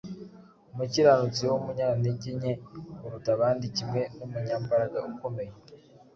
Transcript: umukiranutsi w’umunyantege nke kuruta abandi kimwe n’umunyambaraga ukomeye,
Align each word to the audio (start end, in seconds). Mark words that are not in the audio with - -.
umukiranutsi 0.71 1.41
w’umunyantege 1.49 2.29
nke 2.39 2.53
kuruta 2.97 3.29
abandi 3.37 3.65
kimwe 3.77 4.01
n’umunyambaraga 4.17 4.99
ukomeye, 5.11 5.53